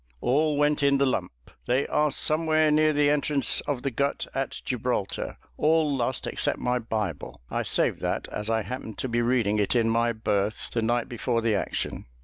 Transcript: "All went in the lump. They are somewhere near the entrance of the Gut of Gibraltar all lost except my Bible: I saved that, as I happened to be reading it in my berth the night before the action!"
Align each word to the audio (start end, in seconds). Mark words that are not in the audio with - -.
"All 0.19 0.57
went 0.57 0.81
in 0.81 0.97
the 0.97 1.05
lump. 1.05 1.31
They 1.67 1.85
are 1.85 2.09
somewhere 2.09 2.71
near 2.71 2.91
the 2.91 3.11
entrance 3.11 3.61
of 3.67 3.83
the 3.83 3.91
Gut 3.91 4.25
of 4.33 4.49
Gibraltar 4.49 5.37
all 5.57 5.95
lost 5.95 6.25
except 6.25 6.57
my 6.57 6.79
Bible: 6.79 7.39
I 7.51 7.61
saved 7.61 7.99
that, 8.01 8.27
as 8.29 8.49
I 8.49 8.63
happened 8.63 8.97
to 8.97 9.07
be 9.07 9.21
reading 9.21 9.59
it 9.59 9.75
in 9.75 9.91
my 9.91 10.11
berth 10.11 10.71
the 10.71 10.81
night 10.81 11.07
before 11.07 11.43
the 11.43 11.53
action!" 11.53 12.07